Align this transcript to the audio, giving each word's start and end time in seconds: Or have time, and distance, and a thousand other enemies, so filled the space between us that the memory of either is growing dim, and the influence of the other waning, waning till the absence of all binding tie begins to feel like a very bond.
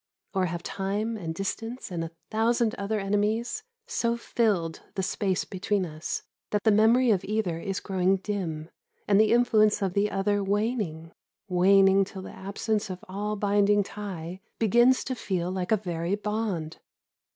Or 0.33 0.47
have 0.47 0.63
time, 0.63 1.15
and 1.15 1.35
distance, 1.35 1.91
and 1.91 2.03
a 2.03 2.09
thousand 2.31 2.73
other 2.73 2.99
enemies, 2.99 3.61
so 3.85 4.17
filled 4.17 4.81
the 4.95 5.03
space 5.03 5.45
between 5.45 5.85
us 5.85 6.23
that 6.49 6.63
the 6.63 6.71
memory 6.71 7.11
of 7.11 7.23
either 7.23 7.59
is 7.59 7.79
growing 7.79 8.17
dim, 8.17 8.71
and 9.07 9.21
the 9.21 9.31
influence 9.31 9.79
of 9.79 9.93
the 9.93 10.09
other 10.09 10.43
waning, 10.43 11.11
waning 11.47 12.03
till 12.03 12.23
the 12.23 12.35
absence 12.35 12.89
of 12.89 13.05
all 13.07 13.35
binding 13.35 13.83
tie 13.83 14.41
begins 14.57 15.03
to 15.03 15.13
feel 15.13 15.51
like 15.51 15.71
a 15.71 15.77
very 15.77 16.15
bond. 16.15 16.79